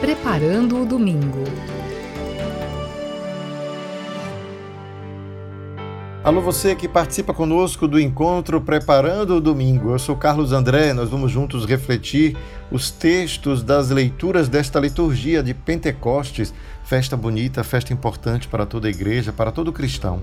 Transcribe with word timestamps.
Preparando 0.00 0.80
o 0.80 0.86
Domingo. 0.86 1.44
Alô, 6.24 6.40
você 6.40 6.74
que 6.74 6.88
participa 6.88 7.34
conosco 7.34 7.86
do 7.86 8.00
encontro 8.00 8.62
Preparando 8.62 9.36
o 9.36 9.40
Domingo. 9.42 9.90
Eu 9.90 9.98
sou 9.98 10.16
Carlos 10.16 10.52
André, 10.52 10.94
nós 10.94 11.10
vamos 11.10 11.30
juntos 11.30 11.66
refletir 11.66 12.34
os 12.70 12.90
textos 12.90 13.62
das 13.62 13.90
leituras 13.90 14.48
desta 14.48 14.80
liturgia 14.80 15.42
de 15.42 15.52
Pentecostes, 15.52 16.54
festa 16.82 17.14
bonita, 17.14 17.62
festa 17.62 17.92
importante 17.92 18.48
para 18.48 18.64
toda 18.64 18.88
a 18.88 18.90
igreja, 18.90 19.34
para 19.34 19.52
todo 19.52 19.70
cristão. 19.70 20.22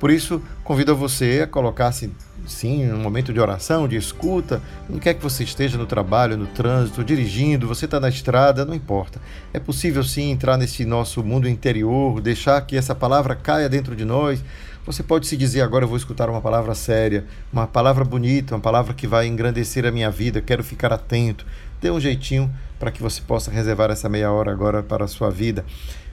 Por 0.00 0.10
isso, 0.10 0.42
convido 0.64 0.96
você 0.96 1.42
a 1.44 1.46
colocar-se 1.46 2.12
sim, 2.46 2.90
um 2.90 2.98
momento 2.98 3.32
de 3.32 3.40
oração, 3.40 3.86
de 3.86 3.96
escuta, 3.96 4.62
não 4.88 4.98
quer 4.98 5.14
que 5.14 5.22
você 5.22 5.44
esteja 5.44 5.78
no 5.78 5.86
trabalho, 5.86 6.36
no 6.36 6.46
trânsito, 6.46 7.04
dirigindo, 7.04 7.66
você 7.66 7.84
está 7.84 8.00
na 8.00 8.08
estrada, 8.08 8.64
não 8.64 8.74
importa. 8.74 9.20
É 9.52 9.60
possível 9.60 10.02
sim 10.02 10.30
entrar 10.30 10.56
nesse 10.56 10.84
nosso 10.84 11.22
mundo 11.22 11.48
interior, 11.48 12.20
deixar 12.20 12.60
que 12.62 12.76
essa 12.76 12.94
palavra 12.94 13.34
caia 13.34 13.68
dentro 13.68 13.94
de 13.94 14.04
nós. 14.04 14.42
Você 14.84 15.02
pode 15.02 15.26
se 15.26 15.36
dizer 15.36 15.60
agora 15.60 15.84
eu 15.84 15.88
vou 15.88 15.96
escutar 15.96 16.28
uma 16.28 16.40
palavra 16.40 16.74
séria, 16.74 17.24
uma 17.52 17.66
palavra 17.66 18.04
bonita, 18.04 18.54
uma 18.54 18.60
palavra 18.60 18.92
que 18.92 19.06
vai 19.06 19.26
engrandecer 19.26 19.86
a 19.86 19.92
minha 19.92 20.10
vida, 20.10 20.40
quero 20.40 20.64
ficar 20.64 20.92
atento. 20.92 21.46
Dê 21.80 21.90
um 21.90 22.00
jeitinho 22.00 22.52
para 22.78 22.90
que 22.90 23.02
você 23.02 23.20
possa 23.20 23.50
reservar 23.50 23.90
essa 23.90 24.08
meia 24.08 24.32
hora 24.32 24.50
agora 24.50 24.82
para 24.82 25.04
a 25.04 25.08
sua 25.08 25.30
vida. 25.30 25.64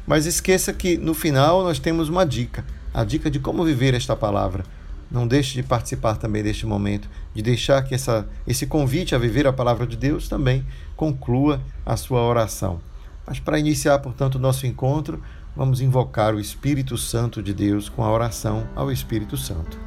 Mas 0.06 0.26
esqueça 0.26 0.72
que 0.72 0.98
no 0.98 1.14
final 1.14 1.64
nós 1.64 1.80
temos 1.80 2.10
uma 2.10 2.26
dica, 2.26 2.64
a 2.94 3.04
dica 3.04 3.30
de 3.30 3.40
como 3.40 3.64
viver 3.64 3.94
esta 3.94 4.16
palavra 4.16 4.64
não 5.12 5.28
deixe 5.28 5.56
de 5.56 5.64
participar 5.64 6.18
também 6.18 6.44
deste 6.44 6.66
momento, 6.66 7.10
de 7.34 7.42
deixar 7.42 7.82
que 7.84 7.96
essa, 7.96 8.28
esse 8.46 8.68
convite 8.68 9.16
a 9.16 9.18
viver 9.18 9.48
a 9.48 9.54
palavra 9.54 9.88
de 9.88 9.98
Deus 9.98 10.28
também 10.28 10.66
conclua 10.96 11.62
a 11.86 11.98
sua 11.98 12.22
oração. 12.22 12.80
Mas 13.26 13.40
para 13.40 13.60
iniciar, 13.60 14.00
portanto, 14.00 14.36
o 14.36 14.40
nosso 14.40 14.68
encontro, 14.68 15.22
vamos 15.56 15.82
invocar 15.82 16.34
o 16.36 16.40
Espírito 16.40 16.98
Santo 16.98 17.42
de 17.42 17.54
Deus 17.54 17.90
com 17.90 18.04
a 18.04 18.12
oração 18.12 18.68
ao 18.76 18.92
Espírito 18.92 19.36
Santo. 19.38 19.80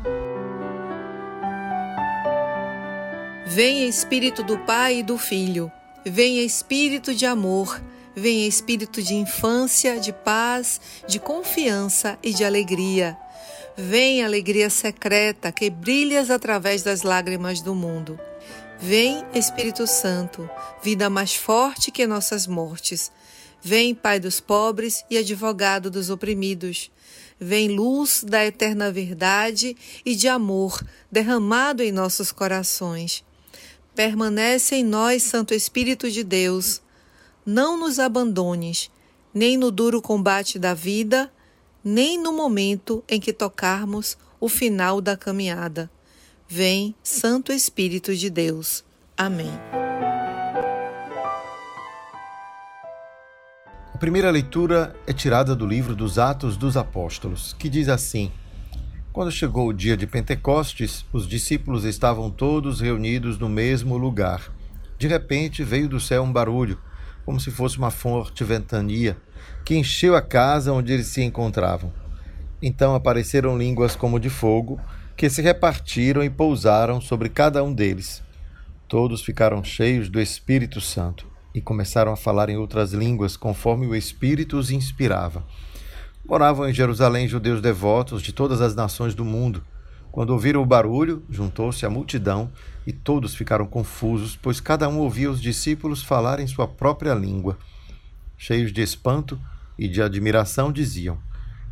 Venha 3.47 3.87
Espírito 3.87 4.43
do 4.43 4.59
Pai 4.59 5.01
e 5.01 5.03
do 5.03 5.19
Filho, 5.19 5.71
venha 6.07 6.43
Espírito 6.43 7.15
de 7.15 7.27
amor, 7.27 7.83
venha 8.15 8.47
Espírito 8.49 9.03
de 9.03 9.15
infância, 9.15 10.01
de 10.01 10.13
paz, 10.13 10.81
de 11.07 11.19
confiança 11.19 12.19
e 12.23 12.33
de 12.33 12.45
alegria. 12.45 13.17
Vem 13.77 14.23
alegria 14.23 14.69
secreta 14.69 15.51
que 15.51 15.71
brilhas 15.71 16.31
através 16.31 16.83
das 16.83 17.03
lágrimas 17.03 17.63
do 17.63 17.75
mundo. 17.75 18.21
Vem 18.79 19.25
Espírito 19.35 19.87
Santo, 19.87 20.49
vida 20.83 21.09
mais 21.09 21.35
forte 21.35 21.91
que 21.91 22.07
nossas 22.07 22.47
mortes. 22.47 23.11
Vem 23.63 23.95
Pai 23.95 24.21
dos 24.21 24.41
pobres 24.41 25.05
e 25.09 25.17
advogado 25.17 25.91
dos 25.91 26.11
oprimidos. 26.11 26.91
Vem 27.41 27.69
luz 27.69 28.23
da 28.23 28.45
eterna 28.45 28.93
verdade 28.93 29.75
e 30.05 30.15
de 30.15 30.29
amor 30.29 30.79
derramado 31.11 31.83
em 31.83 31.91
nossos 31.91 32.31
corações. 32.31 33.25
Permanece 33.95 34.77
em 34.77 34.85
nós, 34.85 35.23
Santo 35.23 35.55
Espírito 35.55 36.11
de 36.11 36.23
Deus. 36.23 36.83
Não 37.47 37.79
nos 37.79 37.99
abandones, 37.99 38.91
nem 39.33 39.57
no 39.57 39.71
duro 39.71 40.03
combate 40.03 40.59
da 40.59 40.75
vida, 40.75 41.33
nem 41.85 42.21
no 42.21 42.33
momento 42.33 43.03
em 43.09 43.21
que 43.21 43.33
tocarmos 43.33 44.17
o 44.41 44.49
final 44.49 45.01
da 45.01 45.17
caminhada. 45.17 45.91
Vem, 46.49 46.95
Santo 47.03 47.53
Espírito 47.53 48.15
de 48.15 48.29
Deus. 48.29 48.85
Amém. 49.17 49.51
A 53.95 53.99
primeira 53.99 54.31
leitura 54.31 54.95
é 55.07 55.13
tirada 55.13 55.55
do 55.55 55.67
livro 55.67 55.95
dos 55.95 56.19
Atos 56.19 56.57
dos 56.57 56.77
Apóstolos, 56.77 57.55
que 57.59 57.69
diz 57.69 57.89
assim: 57.89 58.33
Quando 59.13 59.31
chegou 59.31 59.69
o 59.69 59.73
dia 59.73 59.97
de 59.97 60.07
Pentecostes, 60.07 61.05
os 61.13 61.27
discípulos 61.27 61.85
estavam 61.85 62.31
todos 62.31 62.81
reunidos 62.81 63.39
no 63.39 63.49
mesmo 63.49 63.97
lugar. 63.97 64.53
De 64.99 65.07
repente 65.07 65.63
veio 65.63 65.89
do 65.89 66.01
céu 66.01 66.23
um 66.23 66.33
barulho, 66.33 66.79
como 67.25 67.41
se 67.41 67.51
fosse 67.51 67.79
uma 67.79 67.91
forte 67.91 68.45
ventania 68.45 69.17
que 69.65 69.77
encheu 69.77 70.17
a 70.17 70.23
casa 70.23 70.73
onde 70.73 70.93
eles 70.93 71.07
se 71.07 71.23
encontravam. 71.23 71.93
Então 72.61 72.95
apareceram 72.95 73.59
línguas 73.59 73.97
como 73.97 74.21
de 74.21 74.31
fogo, 74.31 74.81
que 75.17 75.29
se 75.29 75.43
repartiram 75.43 76.23
e 76.23 76.31
pousaram 76.31 77.01
sobre 77.01 77.29
cada 77.29 77.63
um 77.63 77.73
deles. 77.73 78.23
Todos 78.89 79.23
ficaram 79.23 79.65
cheios 79.65 80.09
do 80.09 80.21
Espírito 80.21 80.81
Santo 80.81 81.27
e 81.55 81.61
começaram 81.61 82.13
a 82.13 82.17
falar 82.17 82.49
em 82.49 82.57
outras 82.57 82.93
línguas, 82.93 83.37
conforme 83.37 83.87
o 83.87 83.95
Espírito 83.95 84.57
os 84.57 84.71
inspirava. 84.71 85.45
Moravam 86.25 86.69
em 86.69 86.75
Jerusalém 86.75 87.27
judeus 87.27 87.61
devotos 87.61 88.23
de 88.23 88.33
todas 88.33 88.61
as 88.61 88.75
nações 88.75 89.15
do 89.15 89.25
mundo. 89.25 89.63
Quando 90.13 90.31
ouviram 90.31 90.63
o 90.63 90.67
barulho, 90.67 91.25
juntou-se 91.29 91.85
a 91.85 91.91
multidão 91.91 92.53
e 92.87 92.93
todos 92.93 93.35
ficaram 93.35 93.67
confusos, 93.67 94.39
pois 94.41 94.61
cada 94.61 94.89
um 94.89 94.99
ouvia 94.99 95.31
os 95.31 95.41
discípulos 95.41 96.05
falar 96.05 96.39
em 96.39 96.47
sua 96.47 96.69
própria 96.69 97.15
língua. 97.15 97.59
Cheios 98.37 98.73
de 98.73 98.83
espanto, 98.83 99.41
e 99.79 99.89
de 99.89 100.03
admiração 100.03 100.71
diziam: 100.71 101.19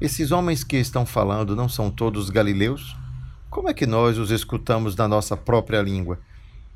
Esses 0.00 0.32
homens 0.32 0.64
que 0.64 0.76
estão 0.76 1.04
falando 1.04 1.54
não 1.54 1.68
são 1.68 1.90
todos 1.90 2.30
galileus? 2.30 2.96
Como 3.48 3.68
é 3.68 3.74
que 3.74 3.86
nós 3.86 4.18
os 4.18 4.30
escutamos 4.30 4.96
na 4.96 5.08
nossa 5.08 5.36
própria 5.36 5.82
língua? 5.82 6.18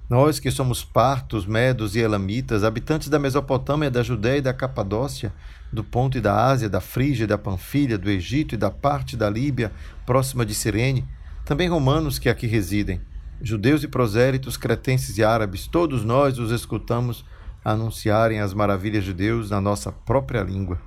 Nós 0.09 0.39
que 0.39 0.51
somos 0.51 0.85
partos, 0.85 1.47
medos 1.47 1.97
e 1.97 2.01
elamitas, 2.01 2.63
habitantes 2.63 3.09
da 3.09 3.19
Mesopotâmia, 3.19 3.91
da 3.91 4.03
Judéia 4.03 4.39
e 4.39 4.43
da 4.43 4.53
Capadócia, 4.53 5.33
do 5.73 5.83
Ponto 5.83 6.19
e 6.19 6.21
da 6.21 6.47
Ásia, 6.47 6.69
da 6.69 6.81
Frígia, 6.81 7.27
da 7.27 7.39
Panfilha, 7.39 7.97
do 7.97 8.11
Egito 8.11 8.55
e 8.55 8.59
da 8.59 8.71
parte 8.71 9.17
da 9.17 9.31
Líbia, 9.31 9.73
próxima 10.05 10.45
de 10.45 10.55
Cirene, 10.55 11.09
também 11.45 11.69
romanos 11.69 12.19
que 12.19 12.29
aqui 12.29 12.47
residem, 12.47 13.01
judeus 13.41 13.83
e 13.83 13.89
prosélitos, 13.89 14.57
cretenses 14.57 15.19
e 15.19 15.25
árabes, 15.25 15.67
todos 15.67 16.05
nós 16.05 16.39
os 16.39 16.51
escutamos 16.51 17.25
anunciarem 17.65 18.41
as 18.41 18.55
maravilhas 18.55 19.05
de 19.05 19.13
Deus 19.13 19.51
na 19.51 19.61
nossa 19.61 19.93
própria 19.93 20.43
língua. 20.43 20.81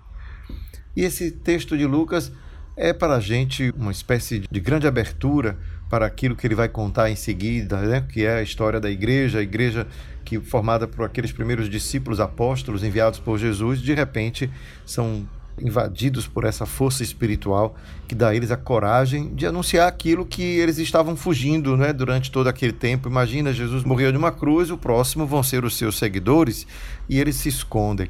E 0.95 1.03
esse 1.03 1.31
texto 1.31 1.77
de 1.77 1.85
Lucas 1.85 2.31
é 2.75 2.93
para 2.93 3.15
a 3.15 3.19
gente 3.19 3.73
uma 3.77 3.91
espécie 3.91 4.43
de 4.49 4.59
grande 4.59 4.87
abertura 4.87 5.57
para 5.89 6.05
aquilo 6.05 6.35
que 6.35 6.45
ele 6.45 6.55
vai 6.55 6.67
contar 6.67 7.09
em 7.09 7.15
seguida, 7.15 7.79
né? 7.81 8.05
que 8.07 8.25
é 8.25 8.37
a 8.37 8.41
história 8.41 8.79
da 8.79 8.89
igreja, 8.89 9.39
a 9.39 9.41
igreja 9.41 9.87
que 10.25 10.39
formada 10.39 10.87
por 10.87 11.05
aqueles 11.05 11.31
primeiros 11.31 11.69
discípulos 11.69 12.19
apóstolos 12.19 12.83
enviados 12.83 13.19
por 13.19 13.37
Jesus, 13.37 13.81
de 13.81 13.93
repente 13.93 14.49
são 14.85 15.27
invadidos 15.59 16.27
por 16.27 16.43
essa 16.43 16.65
força 16.65 17.03
espiritual 17.03 17.75
que 18.07 18.15
dá 18.15 18.29
a 18.29 18.35
eles 18.35 18.51
a 18.51 18.57
coragem 18.57 19.33
de 19.33 19.45
anunciar 19.45 19.87
aquilo 19.87 20.25
que 20.25 20.41
eles 20.41 20.77
estavam 20.77 21.15
fugindo 21.15 21.75
né, 21.75 21.91
durante 21.91 22.31
todo 22.31 22.47
aquele 22.47 22.73
tempo. 22.73 23.09
Imagina, 23.09 23.53
Jesus 23.53 23.83
morreu 23.83 24.11
de 24.11 24.17
uma 24.17 24.31
cruz, 24.31 24.69
o 24.69 24.77
próximo 24.77 25.25
vão 25.25 25.41
ser 25.41 25.63
os 25.63 25.77
seus 25.77 25.97
seguidores 25.97 26.67
e 27.09 27.19
eles 27.19 27.35
se 27.35 27.49
escondem, 27.49 28.09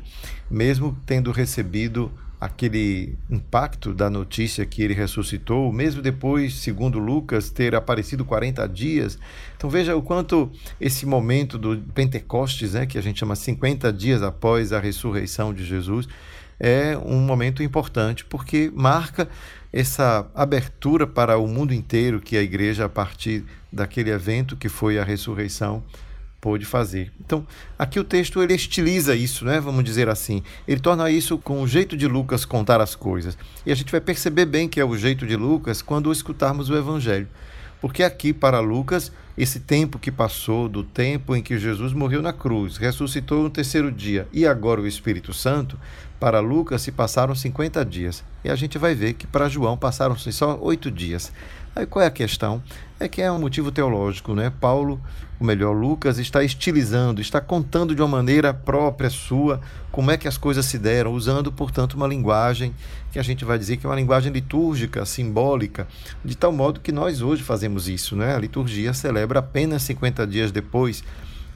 mesmo 0.50 0.98
tendo 1.06 1.32
recebido 1.32 2.12
aquele 2.40 3.18
impacto 3.30 3.94
da 3.94 4.10
notícia 4.10 4.64
que 4.66 4.84
ele 4.84 4.94
ressuscitou, 4.94 5.74
mesmo 5.74 6.04
depois, 6.04 6.54
segundo 6.56 7.00
Lucas, 7.00 7.50
ter 7.50 7.74
aparecido 7.74 8.24
40 8.24 8.68
dias. 8.68 9.18
Então 9.58 9.70
veja 9.70 9.96
o 9.96 10.04
quanto 10.04 10.52
esse 10.80 11.06
momento 11.06 11.58
do 11.58 11.78
Pentecostes, 11.96 12.74
né, 12.74 12.86
que 12.86 12.98
a 12.98 13.02
gente 13.02 13.20
chama 13.20 13.36
50 13.36 13.92
dias 13.92 14.22
após 14.22 14.72
a 14.72 14.80
ressurreição 14.80 15.52
de 15.52 15.66
Jesus, 15.66 16.08
é 16.60 16.98
um 16.98 17.20
momento 17.20 17.62
importante 17.62 18.26
porque 18.26 18.72
marca 18.74 19.28
essa 19.72 20.30
abertura 20.34 21.06
para 21.06 21.38
o 21.38 21.48
mundo 21.48 21.74
inteiro 21.74 22.20
que 22.20 22.38
a 22.38 22.42
igreja 22.42 22.86
a 22.86 22.90
partir 22.90 23.44
daquele 23.72 24.10
evento 24.10 24.56
que 24.56 24.70
foi 24.70 24.98
a 24.98 25.04
ressurreição 25.04 25.84
pôde 26.40 26.66
fazer. 26.66 27.12
Então, 27.20 27.46
aqui 27.78 28.00
o 28.00 28.04
texto 28.04 28.42
ele 28.42 28.54
estiliza 28.54 29.16
isso, 29.16 29.44
né? 29.44 29.60
Vamos 29.60 29.84
dizer 29.84 30.08
assim. 30.08 30.44
Ele 30.68 30.80
torna 30.80 31.10
isso 31.10 31.38
com 31.38 31.62
o 31.62 31.68
jeito 31.68 31.98
de 31.98 32.08
Lucas 32.08 32.46
contar 32.46 32.80
as 32.80 32.96
coisas. 32.96 33.38
E 33.66 33.72
a 33.72 33.76
gente 33.76 33.92
vai 33.92 34.00
perceber 34.00 34.46
bem 34.46 34.70
que 34.70 34.80
é 34.80 34.86
o 34.86 34.96
jeito 34.96 35.26
de 35.26 35.36
Lucas 35.36 35.82
quando 35.82 36.12
escutarmos 36.12 36.70
o 36.70 36.78
evangelho. 36.78 37.28
Porque 37.82 38.02
aqui 38.02 38.34
para 38.34 38.60
Lucas, 38.60 39.12
esse 39.38 39.60
tempo 39.60 40.00
que 40.00 40.12
passou 40.12 40.68
do 40.68 40.84
tempo 40.84 41.36
em 41.36 41.44
que 41.44 41.60
Jesus 41.60 41.94
morreu 41.94 42.22
na 42.22 42.34
cruz, 42.34 42.78
ressuscitou 42.78 43.44
no 43.44 43.50
terceiro 43.50 43.92
dia 43.92 44.28
e 44.34 44.48
agora 44.48 44.82
o 44.82 44.88
Espírito 44.88 45.32
Santo, 45.32 45.78
para 46.20 46.40
Lucas 46.40 46.82
se 46.82 46.92
passaram 46.92 47.36
50 47.36 47.86
dias. 47.86 48.24
E 48.44 48.50
a 48.50 48.56
gente 48.56 48.78
vai 48.78 48.96
ver 48.96 49.14
que 49.14 49.28
para 49.28 49.50
João 49.50 49.78
passaram-se 49.78 50.32
só 50.32 50.58
oito 50.62 50.90
dias. 50.90 51.32
Aí 51.76 51.86
qual 51.86 52.04
é 52.04 52.08
a 52.08 52.12
questão? 52.12 52.62
É 53.00 53.08
que 53.08 53.22
é 53.22 53.32
um 53.32 53.38
motivo 53.38 53.72
teológico, 53.72 54.34
né? 54.34 54.52
Paulo, 54.60 55.00
ou 55.40 55.46
melhor, 55.46 55.74
Lucas, 55.74 56.18
está 56.18 56.44
estilizando, 56.44 57.22
está 57.22 57.40
contando 57.40 57.94
de 57.94 58.02
uma 58.02 58.08
maneira 58.08 58.52
própria 58.52 59.12
sua 59.12 59.62
como 59.92 60.10
é 60.10 60.18
que 60.18 60.28
as 60.28 60.38
coisas 60.38 60.66
se 60.66 60.80
deram, 60.80 61.14
usando, 61.14 61.52
portanto, 61.52 61.94
uma 61.94 62.08
linguagem 62.08 62.74
que 63.12 63.20
a 63.20 63.24
gente 63.24 63.46
vai 63.46 63.60
dizer 63.60 63.78
que 63.78 63.86
é 63.86 63.90
uma 63.90 63.96
linguagem 63.96 64.32
litúrgica, 64.32 65.06
simbólica, 65.06 65.88
de 66.26 66.36
tal 66.36 66.52
modo 66.52 66.80
que 66.80 66.92
nós 66.92 67.22
hoje 67.22 67.44
fazemos 67.44 67.88
isso, 67.88 68.16
né? 68.16 68.36
A 68.36 68.40
liturgia 68.40 68.92
celebra 68.92 69.38
apenas 69.38 69.84
50 69.84 70.26
dias 70.26 70.52
depois 70.52 71.04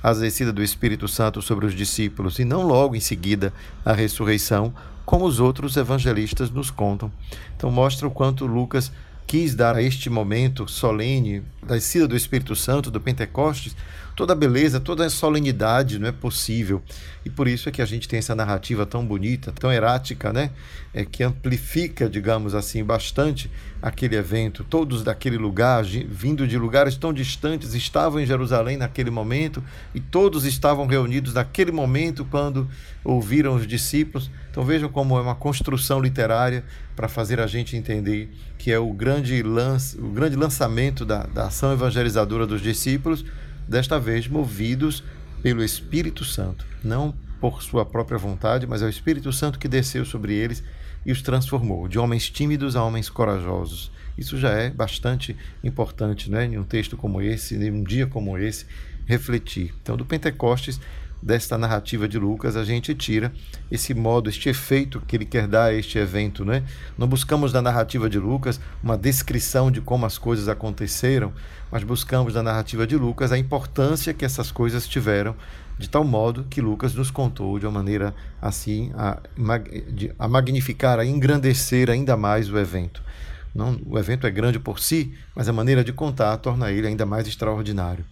a 0.02 0.14
descida 0.14 0.52
do 0.52 0.64
Espírito 0.64 1.08
Santo 1.08 1.42
sobre 1.42 1.66
os 1.66 1.74
discípulos 1.74 2.40
e 2.40 2.46
não 2.46 2.64
logo 2.64 2.96
em 2.96 3.00
seguida 3.00 3.54
a 3.86 3.94
ressurreição, 3.94 4.74
como 5.06 5.26
os 5.26 5.40
outros 5.40 5.78
evangelistas 5.78 6.50
nos 6.50 6.72
contam. 6.72 7.12
Então 7.56 7.70
mostra 7.70 8.08
o 8.08 8.12
quanto 8.12 8.46
Lucas 8.46 8.92
quis 9.28 9.56
dar 9.56 9.76
a 9.76 9.82
este 9.82 10.10
momento 10.10 10.68
solene 10.68 11.44
da 11.66 11.76
descida 11.76 12.08
do 12.08 12.16
Espírito 12.16 12.56
Santo, 12.56 12.92
do 12.92 13.00
Pentecostes, 13.00 13.76
toda 14.16 14.34
a 14.34 14.36
beleza, 14.36 14.80
toda 14.80 15.06
a 15.06 15.10
solenidade, 15.10 16.00
não 16.00 16.08
é 16.08 16.12
possível. 16.12 16.82
E 17.24 17.30
por 17.30 17.48
isso 17.48 17.70
é 17.70 17.72
que 17.72 17.82
a 17.82 17.86
gente 17.86 18.08
tem 18.08 18.20
essa 18.20 18.36
narrativa 18.36 18.86
tão 18.86 19.06
bonita, 19.06 19.52
tão 19.52 19.72
erática, 19.72 20.34
né? 20.34 20.52
É 20.94 21.06
que 21.06 21.24
amplifica, 21.24 22.10
digamos 22.10 22.56
assim, 22.56 22.84
bastante 22.84 23.50
aquele 23.82 24.16
evento. 24.16 24.64
Todos 24.64 25.04
daquele 25.04 25.38
lugar, 25.38 25.84
vindo 25.84 26.48
de 26.48 26.58
lugares 26.58 26.98
tão 26.98 27.14
distantes, 27.14 27.74
estavam 27.74 28.20
em 28.20 28.26
Jerusalém 28.26 28.78
naquele 28.78 29.10
momento 29.10 29.64
e 29.94 30.00
todos 30.00 30.46
estavam 30.46 30.86
reunidos 30.86 31.34
naquele 31.34 31.72
momento 31.72 32.26
quando 32.26 32.68
ouviram 33.04 33.56
os 33.56 33.68
discípulos. 33.68 34.30
Então 34.50 34.64
vejam 34.64 34.90
como 34.90 35.18
é 35.18 35.22
uma 35.22 35.36
construção 35.36 36.02
literária 36.02 36.64
para 36.96 37.08
fazer 37.08 37.40
a 37.40 37.48
gente 37.48 37.78
entender 37.78 38.30
que 38.58 38.72
é 38.72 38.78
o 38.78 38.92
grande, 38.94 39.42
lance, 39.42 39.98
o 39.98 40.10
grande 40.10 40.36
lançamento 40.36 41.06
da, 41.06 41.24
da 41.24 41.46
ação 41.48 41.72
evangelizadora 41.72 42.46
dos 42.46 42.62
discípulos 42.62 43.24
desta 43.72 43.98
vez 43.98 44.28
movidos 44.28 45.02
pelo 45.42 45.64
Espírito 45.64 46.26
Santo, 46.26 46.66
não 46.84 47.16
por 47.40 47.64
sua 47.64 47.86
própria 47.86 48.18
vontade, 48.18 48.68
mas 48.68 48.82
é 48.82 48.86
o 48.86 48.90
Espírito 48.90 49.32
Santo 49.32 49.58
que 49.58 49.68
desceu 49.68 50.04
sobre 50.04 50.36
eles 50.36 50.62
e 51.06 51.12
os 51.12 51.22
transformou, 51.22 51.88
de 51.88 51.98
homens 51.98 52.30
tímidos 52.30 52.76
a 52.76 52.84
homens 52.84 53.10
corajosos. 53.10 53.90
Isso 54.18 54.38
já 54.38 54.50
é 54.50 54.70
bastante 54.70 55.36
importante, 55.64 56.30
né? 56.30 56.46
em 56.46 56.60
um 56.60 56.66
texto 56.66 56.98
como 56.98 57.22
esse, 57.22 57.56
em 57.56 57.72
um 57.72 57.82
dia 57.82 58.06
como 58.06 58.38
esse, 58.38 58.66
refletir. 59.08 59.74
Então, 59.82 59.96
do 59.96 60.06
Pentecostes, 60.06 60.80
desta 61.22 61.58
narrativa 61.58 62.08
de 62.08 62.18
Lucas, 62.18 62.56
a 62.56 62.64
gente 62.64 62.96
tira 62.96 63.32
esse 63.70 63.94
modo, 63.94 64.30
este 64.30 64.50
efeito 64.50 65.02
que 65.02 65.16
ele 65.16 65.26
quer 65.26 65.48
dar 65.48 65.66
a 65.66 65.74
este 65.74 65.98
evento. 65.98 66.44
Né? 66.44 66.64
Não 66.98 67.08
buscamos 67.08 67.54
na 67.54 67.62
narrativa 67.62 68.10
de 68.10 68.18
Lucas 68.18 68.60
uma 68.82 68.98
descrição 68.98 69.70
de 69.70 69.82
como 69.82 70.06
as 70.06 70.18
coisas 70.18 70.48
aconteceram, 70.48 71.32
mas 71.72 71.84
buscamos 71.84 72.34
na 72.34 72.44
narrativa 72.44 72.88
de 72.88 72.98
Lucas 72.98 73.32
a 73.32 73.38
importância 73.38 74.14
que 74.14 74.26
essas 74.26 74.52
coisas 74.52 74.88
tiveram, 74.88 75.36
de 75.78 75.90
tal 75.90 76.04
modo 76.04 76.46
que 76.50 76.62
Lucas 76.62 76.94
nos 76.94 77.12
contou 77.12 77.58
de 77.60 77.66
uma 77.66 77.72
maneira 77.72 78.14
assim 78.42 78.92
a, 78.96 79.20
a 80.20 80.28
magnificar, 80.28 81.00
a 81.00 81.06
engrandecer 81.06 81.90
ainda 81.90 82.18
mais 82.18 82.50
o 82.50 82.58
evento. 82.58 83.02
Não, 83.54 83.80
o 83.86 84.00
evento 84.00 84.26
é 84.26 84.32
grande 84.32 84.60
por 84.60 84.80
si, 84.80 85.14
mas 85.36 85.50
a 85.50 85.54
maneira 85.54 85.84
de 85.84 85.92
contar 85.92 86.38
torna 86.38 86.72
ele 86.72 86.88
ainda 86.88 87.06
mais 87.06 87.28
extraordinário. 87.28 88.06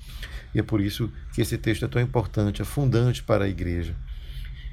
E 0.54 0.60
é 0.60 0.64
por 0.64 0.82
isso 0.82 1.12
que 1.34 1.42
esse 1.42 1.58
texto 1.58 1.86
é 1.86 1.88
tão 1.88 2.02
importante, 2.02 2.62
é 2.62 2.66
fundante 2.66 3.24
para 3.24 3.46
a 3.46 3.50
igreja. 3.50 3.96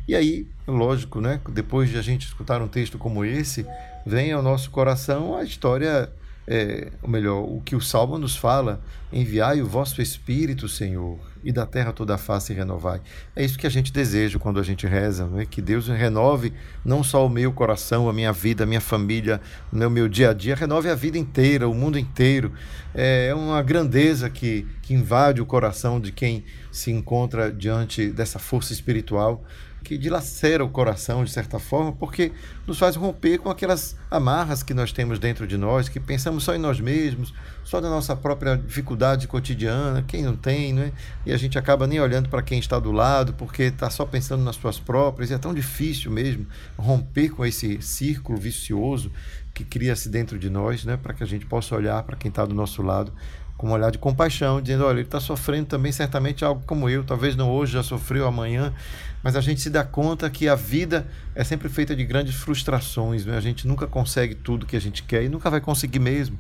E 0.09 0.15
aí, 0.15 0.47
lógico, 0.67 1.21
né, 1.21 1.41
depois 1.51 1.91
de 1.91 1.99
a 1.99 2.03
gente 2.03 2.27
escutar 2.27 2.63
um 2.63 2.69
texto 2.69 2.97
como 2.97 3.25
esse, 3.25 3.67
vem 4.07 4.33
ao 4.33 4.43
nosso 4.43 4.71
coração 4.71 5.37
a 5.37 5.43
história, 5.43 6.11
é, 6.49 6.93
ou 7.03 7.09
melhor, 7.09 7.43
o 7.43 7.61
que 7.61 7.75
o 7.75 7.81
Salmo 7.81 8.19
nos 8.19 8.37
fala: 8.37 8.81
enviai 9.13 9.61
o 9.61 9.67
vosso 9.67 10.01
Espírito, 10.01 10.69
Senhor, 10.69 11.19
e 11.43 11.51
da 11.51 11.67
terra 11.67 11.93
toda 11.93 12.15
a 12.15 12.19
face 12.19 12.53
renovai. 12.53 13.01
É 13.35 13.45
isso 13.45 13.59
que 13.59 13.67
a 13.67 13.71
gente 13.71 13.93
deseja 13.93 14.39
quando 14.39 14.61
a 14.61 14.63
gente 14.63 14.87
reza, 14.87 15.27
não 15.27 15.41
é? 15.41 15.47
que 15.47 15.61
Deus 15.61 15.89
renove 15.89 16.53
não 16.85 17.03
só 17.03 17.27
o 17.27 17.29
meu 17.29 17.53
coração, 17.53 18.09
a 18.09 18.13
minha 18.13 18.33
vida, 18.33 18.63
a 18.63 18.67
minha 18.67 18.81
família, 18.81 19.41
o 19.73 19.91
meu 19.91 20.09
dia 20.09 20.31
a 20.31 20.33
dia, 20.33 20.55
renove 20.55 20.89
a 20.89 20.95
vida 20.95 21.19
inteira, 21.19 21.69
o 21.69 21.75
mundo 21.75 21.99
inteiro. 21.99 22.53
É 22.95 23.35
uma 23.35 23.61
grandeza 23.63 24.31
que, 24.31 24.67
que 24.83 24.95
invade 24.95 25.41
o 25.41 25.47
coração 25.47 26.01
de 26.01 26.13
quem 26.13 26.45
se 26.71 26.93
encontra 26.93 27.51
diante 27.53 28.09
dessa 28.11 28.39
força 28.39 28.73
espiritual 28.73 29.45
que 29.87 29.97
dilacera 29.97 30.65
o 30.65 30.69
coração 30.69 31.23
de 31.23 31.31
certa 31.31 31.61
forma, 31.61 31.93
porque 31.93 32.33
nos 32.67 32.77
faz 32.77 32.97
romper 32.97 33.39
com 33.39 33.49
aquelas 33.49 33.97
amarras 34.11 34.61
que 34.61 34.75
nós 34.75 34.91
temos 34.91 35.21
dentro 35.21 35.47
de 35.47 35.57
nós, 35.57 35.89
que 35.89 36.01
pensamos 36.01 36.43
só 36.43 36.57
em 36.57 36.59
nós 36.59 36.81
mesmos, 36.81 37.33
só 37.63 37.81
na 37.81 37.89
nossa 37.89 38.17
própria 38.17 38.57
dificuldade 38.57 39.29
cotidiana, 39.29 40.03
quem 40.03 40.25
não 40.25 40.35
tem, 40.35 40.73
né? 40.73 40.91
E 41.25 41.33
a 41.33 41.37
gente 41.37 41.57
acaba 41.57 41.87
nem 41.87 42.01
olhando 42.01 42.29
para 42.29 42.43
quem 42.43 42.59
está 42.59 42.81
do 42.81 42.91
lado, 42.91 43.33
porque 43.35 43.63
está 43.63 43.89
só 43.89 44.05
pensando 44.05 44.43
nas 44.43 44.57
suas 44.57 44.81
próprias, 44.81 45.31
e 45.31 45.35
é 45.35 45.39
tão 45.39 45.55
difícil 45.55 46.11
mesmo 46.11 46.49
romper 46.77 47.29
com 47.29 47.47
esse 47.47 47.81
círculo 47.81 48.41
vicioso 48.41 49.13
que 49.55 49.63
cria-se 49.63 50.09
dentro 50.09 50.37
de 50.37 50.51
nós, 50.51 50.85
né? 50.85 50.97
Para 50.97 51.15
que 51.15 51.23
a 51.23 51.27
gente 51.27 51.47
possa 51.47 51.77
olhar 51.77 52.03
para 52.03 52.17
quem 52.17 52.29
está 52.29 52.45
do 52.45 52.57
nosso 52.57 52.83
lado 52.83 53.13
com 53.57 53.69
um 53.69 53.73
olhar 53.73 53.91
de 53.91 53.99
compaixão, 53.99 54.61
dizendo: 54.61 54.85
olha, 54.85 54.99
ele 54.99 55.03
está 55.03 55.21
sofrendo 55.21 55.67
também 55.67 55.93
certamente 55.93 56.45
algo 56.45 56.63
como 56.67 56.89
eu, 56.89 57.05
talvez 57.05 57.37
não 57.37 57.51
hoje, 57.51 57.73
já 57.73 57.83
sofreu 57.83 58.27
amanhã, 58.27 58.73
mas 59.23 59.35
a 59.35 59.41
gente 59.41 59.61
se 59.61 59.71
dá 59.71 59.83
conta 59.83 60.29
que 60.31 60.49
a 60.49 60.55
vida 60.55 61.07
é 61.35 61.43
sempre 61.43 61.69
feita 61.69 61.97
de 61.97 62.05
grandes 62.05 62.35
frustrações, 62.37 63.27
né? 63.27 63.37
a 63.37 63.41
gente 63.41 63.67
nunca 63.67 63.87
consegue 63.87 64.35
tudo 64.35 64.67
que 64.67 64.77
a 64.77 64.81
gente 64.81 65.03
quer 65.03 65.25
e 65.25 65.29
nunca 65.29 65.51
vai 65.51 65.61
conseguir 65.61 65.99
mesmo. 65.99 66.39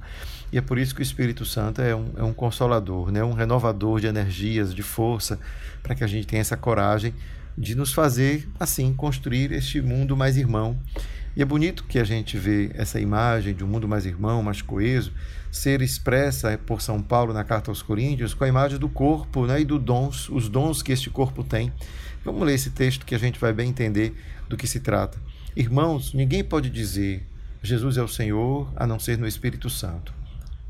E 0.52 0.58
é 0.58 0.60
por 0.60 0.78
isso 0.78 0.94
que 0.94 1.00
o 1.00 1.02
Espírito 1.02 1.44
Santo 1.44 1.82
é 1.82 1.96
um, 1.96 2.10
é 2.16 2.22
um 2.22 2.32
consolador, 2.32 3.10
né? 3.10 3.24
um 3.24 3.32
renovador 3.32 4.00
de 4.00 4.06
energias, 4.06 4.72
de 4.72 4.82
força, 4.82 5.38
para 5.82 5.94
que 5.94 6.04
a 6.04 6.06
gente 6.06 6.26
tenha 6.26 6.40
essa 6.40 6.56
coragem 6.56 7.12
de 7.58 7.74
nos 7.74 7.92
fazer, 7.92 8.48
assim, 8.60 8.92
construir 8.94 9.50
este 9.50 9.80
mundo 9.80 10.16
mais 10.16 10.36
irmão. 10.36 10.78
E 11.36 11.42
é 11.42 11.44
bonito 11.44 11.84
que 11.84 11.98
a 11.98 12.04
gente 12.04 12.38
vê 12.38 12.70
essa 12.72 12.98
imagem 12.98 13.54
de 13.54 13.62
um 13.62 13.66
mundo 13.66 13.86
mais 13.86 14.06
irmão, 14.06 14.42
mais 14.42 14.62
coeso, 14.62 15.12
ser 15.52 15.82
expressa 15.82 16.56
por 16.56 16.80
São 16.80 17.02
Paulo 17.02 17.34
na 17.34 17.44
carta 17.44 17.70
aos 17.70 17.82
Coríntios 17.82 18.32
com 18.32 18.42
a 18.42 18.48
imagem 18.48 18.78
do 18.78 18.88
corpo 18.88 19.44
né, 19.44 19.60
e 19.60 19.64
dos 19.66 19.82
dons, 19.82 20.30
os 20.30 20.48
dons 20.48 20.82
que 20.82 20.92
este 20.92 21.10
corpo 21.10 21.44
tem. 21.44 21.70
Vamos 22.24 22.42
ler 22.42 22.54
esse 22.54 22.70
texto 22.70 23.04
que 23.04 23.14
a 23.14 23.18
gente 23.18 23.38
vai 23.38 23.52
bem 23.52 23.68
entender 23.68 24.16
do 24.48 24.56
que 24.56 24.66
se 24.66 24.80
trata. 24.80 25.18
Irmãos, 25.54 26.14
ninguém 26.14 26.42
pode 26.42 26.70
dizer 26.70 27.26
Jesus 27.62 27.98
é 27.98 28.02
o 28.02 28.08
Senhor 28.08 28.72
a 28.74 28.86
não 28.86 28.98
ser 28.98 29.18
no 29.18 29.26
Espírito 29.26 29.68
Santo. 29.68 30.14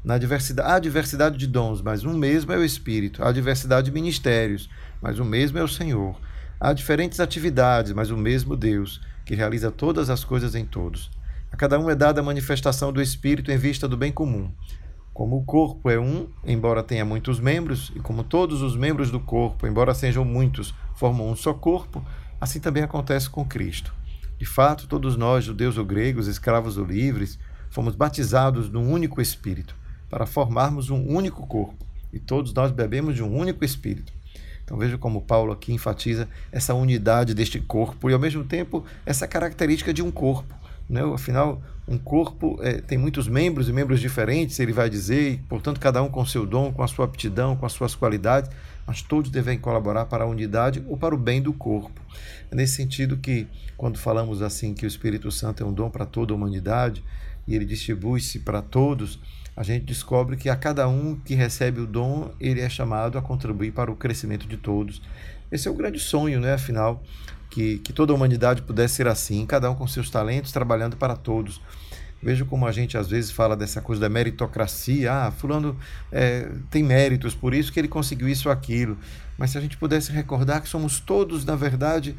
Na 0.03 0.19
diversidade, 0.19 0.69
há 0.69 0.79
diversidade 0.81 1.37
de 1.37 1.47
dons, 1.47 1.81
mas 1.81 2.05
um 2.05 2.17
mesmo 2.17 2.53
é 2.53 2.59
o 2.59 2.65
Espírito. 2.65 3.23
Há 3.23 3.31
diversidade 3.31 3.87
de 3.87 3.93
ministérios, 3.93 4.69
mas 5.01 5.21
o 5.21 5.25
mesmo 5.25 5.59
é 5.59 5.63
o 5.63 5.69
Senhor. 5.69 6.19
Há 6.59 6.73
diferentes 6.73 7.21
atividades, 7.21 7.93
mas 7.93 8.11
o 8.11 8.17
mesmo 8.17 8.57
Deus, 8.57 9.01
que 9.27 9.35
realiza 9.35 9.73
todas 9.73 10.09
as 10.09 10.25
coisas 10.25 10.55
em 10.55 10.65
todos. 10.65 11.11
A 11.51 11.57
cada 11.57 11.79
um 11.79 11.91
é 11.91 11.97
dada 11.97 12.21
a 12.21 12.25
manifestação 12.25 12.93
do 12.93 13.03
Espírito 13.03 13.51
em 13.51 13.59
vista 13.59 13.89
do 13.89 13.97
bem 13.97 14.13
comum. 14.13 14.51
Como 15.13 15.37
o 15.37 15.45
corpo 15.45 15.91
é 15.91 15.99
um, 15.99 16.29
embora 16.45 16.83
tenha 16.83 17.05
muitos 17.05 17.41
membros, 17.41 17.91
e 17.97 17.99
como 17.99 18.23
todos 18.23 18.63
os 18.63 18.77
membros 18.77 19.11
do 19.11 19.19
corpo, 19.19 19.67
embora 19.67 19.95
sejam 19.95 20.25
muitos, 20.25 20.73
formam 20.95 21.29
um 21.29 21.35
só 21.35 21.53
corpo, 21.53 22.07
assim 22.41 22.61
também 22.61 22.85
acontece 22.85 23.29
com 23.29 23.45
Cristo. 23.45 23.93
De 24.39 24.47
fato, 24.47 24.87
todos 24.87 25.17
nós, 25.17 25.45
judeus 25.45 25.77
ou 25.77 25.85
gregos, 25.85 26.29
escravos 26.29 26.79
ou 26.79 26.85
livres, 26.85 27.39
fomos 27.69 27.97
batizados 27.97 28.71
num 28.71 28.93
único 28.93 29.21
Espírito, 29.21 29.75
para 30.09 30.27
formarmos 30.27 30.89
um 30.89 31.05
único 31.05 31.47
corpo, 31.47 31.85
e 32.13 32.21
todos 32.21 32.53
nós 32.55 32.71
bebemos 32.71 33.17
de 33.17 33.23
um 33.23 33.35
único 33.35 33.65
Espírito. 33.65 34.16
Então 34.67 34.77
veja 34.77 34.99
como 34.99 35.23
Paulo 35.23 35.53
aqui 35.53 35.73
enfatiza 35.73 36.29
essa 36.51 36.75
unidade 36.75 37.33
deste 37.35 37.61
corpo 37.61 38.11
e, 38.11 38.13
ao 38.13 38.19
mesmo 38.19 38.43
tempo, 38.43 38.85
essa 39.07 39.27
característica 39.27 39.95
de 39.95 40.03
um 40.03 40.11
corpo. 40.11 40.53
Né? 40.91 41.03
Afinal, 41.15 41.63
um 41.87 41.97
corpo 41.97 42.59
é, 42.61 42.81
tem 42.81 42.99
muitos 42.99 43.29
membros 43.29 43.69
e 43.69 43.73
membros 43.73 44.01
diferentes, 44.01 44.59
ele 44.59 44.73
vai 44.73 44.91
dizer, 44.91 45.33
e, 45.35 45.37
portanto, 45.37 45.79
cada 45.79 46.03
um 46.03 46.09
com 46.09 46.27
seu 46.27 46.45
dom, 46.45 46.73
com 46.73 46.83
a 46.83 46.89
sua 46.89 47.05
aptidão, 47.05 47.55
com 47.55 47.65
as 47.65 47.73
suas 47.73 47.95
qualidades, 47.95 48.51
mas 48.85 49.03
todos 49.03 49.31
devem 49.31 49.57
colaborar 49.57 50.07
para 50.07 50.25
a 50.25 50.27
unidade 50.27 50.83
ou 50.89 50.97
para 50.97 51.15
o 51.15 51.19
bem 51.19 51.41
do 51.41 51.53
corpo. 51.53 52.01
É 52.51 52.55
nesse 52.57 52.75
sentido 52.75 53.17
que, 53.17 53.47
quando 53.77 53.99
falamos 53.99 54.43
assim 54.43 54.75
que 54.75 54.85
o 54.85 54.89
Espírito 54.89 55.31
Santo 55.31 55.63
é 55.63 55.67
um 55.67 55.73
dom 55.73 55.89
para 55.89 56.05
toda 56.05 56.33
a 56.33 56.37
humanidade 56.37 57.05
e 57.47 57.55
ele 57.55 57.65
distribui-se 57.65 58.41
para 58.41 58.61
todos, 58.61 59.21
a 59.57 59.63
gente 59.63 59.85
descobre 59.85 60.37
que 60.37 60.51
a 60.51 60.57
cada 60.57 60.87
um 60.87 61.17
que 61.17 61.35
recebe 61.35 61.81
o 61.81 61.87
dom, 61.87 62.31
ele 62.39 62.61
é 62.61 62.69
chamado 62.69 63.17
a 63.17 63.23
contribuir 63.23 63.73
para 63.73 63.91
o 63.91 63.97
crescimento 63.97 64.47
de 64.47 64.59
todos. 64.59 65.01
Esse 65.51 65.67
é 65.67 65.71
o 65.71 65.75
grande 65.75 65.99
sonho, 65.99 66.41
né? 66.41 66.53
Afinal, 66.53 67.03
que, 67.49 67.79
que 67.79 67.93
toda 67.93 68.13
a 68.13 68.17
humanidade 68.17 68.61
pudesse 68.61 68.97
ser 68.97 69.09
assim, 69.09 69.47
cada 69.47 69.71
um 69.71 69.75
com 69.75 69.87
seus 69.87 70.11
talentos, 70.11 70.53
trabalhando 70.53 70.97
para 70.97 71.17
todos. 71.17 71.61
Vejo 72.23 72.45
como 72.45 72.67
a 72.67 72.73
gente 72.73 72.99
às 72.99 73.09
vezes 73.09 73.31
fala 73.31 73.57
dessa 73.57 73.81
coisa 73.81 74.01
da 74.01 74.09
meritocracia. 74.09 75.13
Ah, 75.13 75.31
fulano 75.31 75.77
é, 76.13 76.51
tem 76.71 76.83
méritos, 76.83 77.35
por 77.35 77.55
isso 77.55 77.73
que 77.73 77.81
ele 77.81 77.89
conseguiu 77.89 78.29
isso 78.29 78.49
ou 78.49 78.53
aquilo. 78.53 78.99
Mas 79.39 79.51
se 79.51 79.59
a 79.59 79.61
gente 79.61 79.77
pudesse 79.77 80.13
recordar 80.13 80.61
que 80.61 80.69
somos 80.69 81.01
todos, 81.01 81.45
na 81.45 81.57
verdade, 81.57 82.17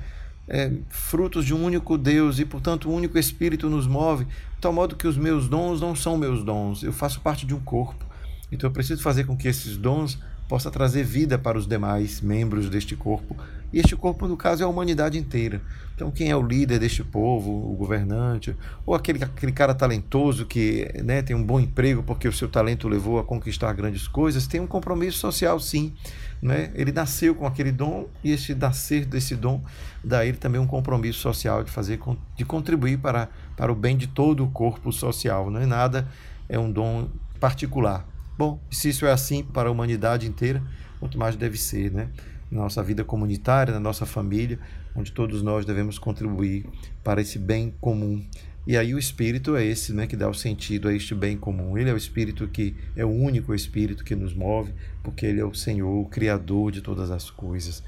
é, 0.47 0.71
frutos 0.89 1.45
de 1.45 1.53
um 1.53 1.63
único 1.63 1.97
Deus 1.97 2.39
e, 2.39 2.45
portanto, 2.45 2.89
um 2.89 2.93
único 2.93 3.17
Espírito 3.17 3.69
nos 3.69 3.85
move, 3.85 4.25
de 4.25 4.61
tal 4.61 4.71
modo 4.71 4.95
que 4.95 5.07
os 5.07 5.17
meus 5.17 5.47
dons 5.47 5.81
não 5.81 5.95
são 5.95 6.17
meus 6.17 6.43
dons, 6.43 6.83
eu 6.83 6.93
faço 6.93 7.19
parte 7.21 7.45
de 7.45 7.53
um 7.53 7.59
corpo. 7.59 8.05
Então 8.51 8.69
eu 8.69 8.73
preciso 8.73 9.01
fazer 9.01 9.25
com 9.25 9.35
que 9.35 9.47
esses 9.47 9.75
dons 9.77 10.17
possa 10.47 10.71
trazer 10.71 11.03
vida 11.03 11.37
para 11.37 11.57
os 11.57 11.67
demais 11.67 12.21
membros 12.21 12.69
deste 12.69 12.95
corpo, 12.95 13.35
E 13.73 13.79
este 13.79 13.97
corpo, 13.97 14.27
no 14.27 14.37
caso, 14.37 14.63
é 14.63 14.65
a 14.65 14.69
humanidade 14.69 15.17
inteira. 15.17 15.61
Então, 15.97 16.11
quem 16.11 16.29
é 16.29 16.35
o 16.35 16.43
líder 16.43 16.77
deste 16.77 17.03
povo, 17.03 17.49
o 17.49 17.75
governante, 17.75 18.55
ou 18.85 18.93
aquele, 18.93 19.23
aquele 19.23 19.51
cara 19.51 19.73
talentoso 19.73 20.45
que 20.45 20.87
né, 21.03 21.23
tem 21.23 21.35
um 21.35 21.43
bom 21.43 21.59
emprego 21.59 22.03
porque 22.03 22.27
o 22.27 22.31
seu 22.31 22.47
talento 22.47 22.87
levou 22.87 23.17
a 23.17 23.23
conquistar 23.23 23.73
grandes 23.73 24.07
coisas, 24.07 24.45
tem 24.45 24.61
um 24.61 24.67
compromisso 24.67 25.17
social, 25.17 25.59
sim. 25.59 25.91
Né? 26.39 26.71
Ele 26.75 26.91
nasceu 26.91 27.33
com 27.33 27.47
aquele 27.47 27.71
dom 27.71 28.05
e 28.23 28.31
esse 28.31 28.53
nascer 28.53 29.05
desse 29.05 29.35
dom 29.35 29.63
dá 30.03 30.19
a 30.19 30.25
ele 30.27 30.37
também 30.37 30.61
um 30.61 30.67
compromisso 30.67 31.17
social 31.17 31.63
de 31.63 31.71
fazer, 31.71 31.99
de 32.35 32.45
contribuir 32.45 32.99
para, 32.99 33.27
para 33.55 33.71
o 33.71 33.75
bem 33.75 33.97
de 33.97 34.05
todo 34.05 34.43
o 34.43 34.51
corpo 34.51 34.91
social. 34.91 35.49
Não 35.49 35.59
é 35.59 35.65
nada, 35.65 36.07
é 36.47 36.59
um 36.59 36.71
dom 36.71 37.09
particular. 37.39 38.05
Bom, 38.37 38.59
se 38.69 38.89
isso 38.89 39.03
é 39.07 39.11
assim 39.11 39.43
para 39.43 39.67
a 39.67 39.71
humanidade 39.71 40.27
inteira, 40.27 40.61
quanto 40.99 41.17
mais 41.17 41.35
deve 41.35 41.57
ser, 41.57 41.91
né? 41.91 42.09
Na 42.51 42.61
nossa 42.61 42.83
vida 42.83 43.03
comunitária, 43.03 43.73
na 43.73 43.79
nossa 43.79 44.05
família, 44.05 44.59
onde 44.97 45.11
todos 45.11 45.43
nós 45.43 45.65
devemos 45.65 45.99
contribuir 45.99 46.65
para 47.03 47.21
esse 47.21 47.37
bem 47.37 47.73
comum. 47.79 48.25
E 48.65 48.75
aí 48.75 48.93
o 48.93 48.99
Espírito 48.99 49.55
é 49.55 49.63
esse 49.63 49.93
né, 49.93 50.07
que 50.07 50.17
dá 50.17 50.27
o 50.27 50.33
sentido 50.33 50.89
a 50.89 50.93
este 50.93 51.15
bem 51.15 51.37
comum. 51.37 51.77
Ele 51.77 51.89
é 51.89 51.93
o 51.93 51.97
Espírito 51.97 52.45
que 52.49 52.75
é 52.97 53.05
o 53.05 53.09
único 53.09 53.53
Espírito 53.55 54.03
que 54.03 54.15
nos 54.15 54.33
move, 54.33 54.73
porque 55.01 55.25
Ele 55.25 55.39
é 55.39 55.45
o 55.45 55.53
Senhor, 55.53 56.01
o 56.01 56.09
Criador 56.09 56.71
de 56.71 56.81
todas 56.81 57.09
as 57.09 57.29
coisas. 57.29 57.81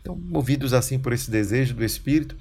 Então, 0.00 0.16
movidos 0.16 0.72
assim 0.72 0.98
por 0.98 1.12
esse 1.12 1.30
desejo 1.30 1.74
do 1.74 1.84
Espírito, 1.84 2.36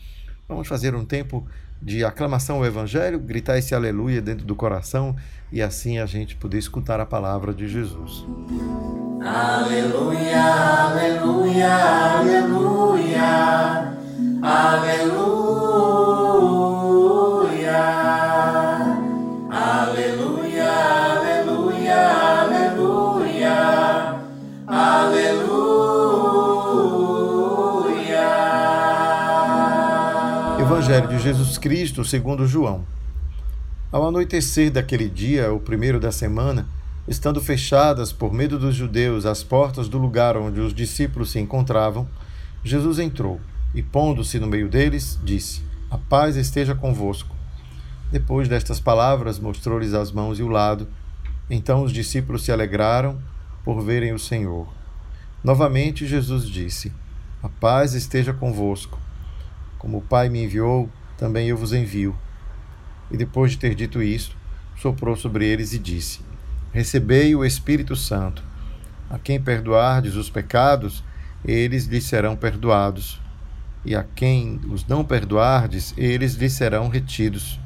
vamos 0.48 0.68
fazer 0.68 0.96
um 0.96 1.06
tempo 1.06 1.48
de 1.82 2.04
aclamação 2.04 2.58
ao 2.58 2.66
Evangelho, 2.66 3.20
gritar 3.20 3.58
esse 3.58 3.76
aleluia 3.76 4.22
dentro 4.22 4.46
do 4.46 4.56
coração 4.56 5.16
e 5.52 5.62
assim 5.62 6.00
a 6.00 6.06
gente 6.06 6.36
poder 6.36 6.58
escutar 6.58 7.00
a 7.00 7.06
palavra 7.06 7.54
de 7.54 7.68
Jesus. 7.68 8.26
Aleluia, 9.22 10.44
aleluia, 10.44 11.76
aleluia. 12.20 13.95
Aleluia. 14.48 15.26
Aleluia, 19.50 20.72
aleluia, 20.72 21.98
aleluia. 22.44 23.56
Aleluia. 24.68 25.26
Evangelho 30.60 31.08
de 31.08 31.18
Jesus 31.18 31.58
Cristo, 31.58 32.06
segundo 32.06 32.46
João. 32.46 32.86
Ao 33.92 34.08
anoitecer 34.08 34.70
daquele 34.70 35.10
dia, 35.10 35.52
o 35.52 35.60
primeiro 35.60 36.00
da 36.00 36.12
semana, 36.12 36.68
estando 37.08 37.42
fechadas 37.42 38.14
por 38.14 38.32
medo 38.32 38.60
dos 38.60 38.76
judeus 38.76 39.26
as 39.26 39.44
portas 39.44 39.90
do 39.90 39.98
lugar 39.98 40.38
onde 40.38 40.62
os 40.62 40.72
discípulos 40.72 41.32
se 41.32 41.40
encontravam, 41.40 42.08
Jesus 42.64 43.00
entrou 43.00 43.42
e, 43.76 43.84
pondo-se 43.84 44.40
no 44.40 44.48
meio 44.48 44.70
deles, 44.70 45.20
disse: 45.22 45.62
A 45.92 45.98
paz 45.98 46.38
esteja 46.38 46.74
convosco. 46.74 47.36
Depois 48.10 48.48
destas 48.48 48.80
palavras, 48.80 49.38
mostrou-lhes 49.38 49.94
as 49.94 50.14
mãos 50.14 50.40
e 50.40 50.44
o 50.44 50.48
lado. 50.48 50.88
Então 51.50 51.84
os 51.84 51.92
discípulos 51.92 52.44
se 52.46 52.52
alegraram 52.52 53.20
por 53.66 53.82
verem 53.82 54.14
o 54.14 54.20
Senhor. 54.20 54.68
Novamente 55.44 56.08
Jesus 56.08 56.48
disse: 56.48 56.92
A 57.44 57.50
paz 57.50 57.94
esteja 57.94 58.34
convosco. 58.34 58.98
Como 59.78 59.98
o 59.98 60.02
Pai 60.02 60.30
me 60.30 60.46
enviou, 60.46 60.90
também 61.18 61.50
eu 61.50 61.58
vos 61.58 61.74
envio. 61.74 62.16
E 63.12 63.18
depois 63.18 63.52
de 63.52 63.58
ter 63.58 63.76
dito 63.76 64.02
isto, 64.02 64.38
soprou 64.78 65.18
sobre 65.18 65.46
eles 65.46 65.74
e 65.74 65.80
disse: 65.80 66.22
Recebei 66.72 67.36
o 67.36 67.44
Espírito 67.44 67.94
Santo. 67.94 68.42
A 69.10 69.20
quem 69.20 69.40
perdoardes 69.40 70.16
os 70.16 70.30
pecados, 70.30 71.04
eles 71.44 71.86
lhes 71.86 72.06
serão 72.06 72.38
perdoados 72.38 73.25
e 73.86 73.96
a 73.96 74.04
quem 74.04 74.60
os 74.70 74.86
não 74.88 75.04
perdoardes, 75.04 75.94
eles 75.98 76.34
lhe 76.36 76.50
serão 76.50 76.88
retidos. 76.88 77.60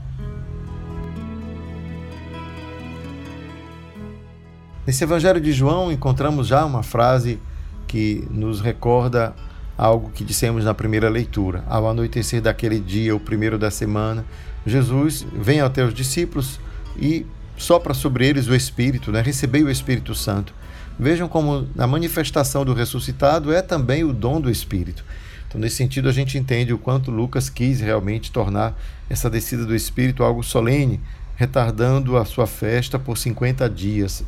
Nesse 4.85 5.03
Evangelho 5.03 5.39
de 5.39 5.53
João 5.53 5.91
encontramos 5.91 6.47
já 6.47 6.65
uma 6.65 6.83
frase 6.83 7.39
que 7.87 8.27
nos 8.29 8.59
recorda 8.59 9.35
algo 9.77 10.09
que 10.09 10.23
dissemos 10.23 10.65
na 10.65 10.73
primeira 10.73 11.09
leitura. 11.09 11.63
Ao 11.67 11.87
anoitecer 11.87 12.41
daquele 12.41 12.79
dia, 12.79 13.15
o 13.15 13.19
primeiro 13.19 13.57
da 13.57 13.71
semana, 13.71 14.25
Jesus 14.65 15.25
vem 15.33 15.61
até 15.61 15.85
os 15.85 15.93
discípulos 15.93 16.59
e 16.97 17.25
sopra 17.55 17.93
sobre 17.93 18.27
eles 18.27 18.47
o 18.47 18.55
Espírito, 18.55 19.11
né? 19.11 19.21
recebei 19.21 19.63
o 19.63 19.69
Espírito 19.69 20.13
Santo. 20.13 20.53
Vejam 20.99 21.29
como 21.29 21.67
a 21.77 21.87
manifestação 21.87 22.65
do 22.65 22.73
ressuscitado 22.73 23.53
é 23.53 23.61
também 23.61 24.03
o 24.03 24.11
dom 24.11 24.41
do 24.41 24.49
Espírito. 24.49 25.05
Então, 25.49 25.59
nesse 25.59 25.77
sentido, 25.77 26.07
a 26.07 26.11
gente 26.11 26.37
entende 26.37 26.71
o 26.71 26.77
quanto 26.77 27.09
Lucas 27.09 27.49
quis 27.49 27.81
realmente 27.81 28.31
tornar 28.31 28.79
essa 29.09 29.29
descida 29.29 29.65
do 29.65 29.75
Espírito 29.75 30.23
algo 30.23 30.43
solene, 30.43 31.01
retardando 31.35 32.17
a 32.17 32.23
sua 32.23 32.45
festa 32.45 32.99
por 32.99 33.17
50 33.17 33.67
dias. 33.67 34.23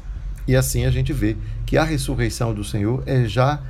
E 0.48 0.56
assim 0.56 0.84
a 0.86 0.90
gente 0.90 1.14
vê 1.14 1.38
que 1.64 1.78
a 1.78 1.84
ressurreição 1.84 2.54
do 2.54 2.64
Senhor 2.64 3.04
é 3.06 3.26
já 3.26 3.62